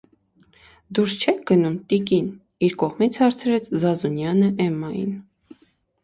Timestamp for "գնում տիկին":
1.49-2.31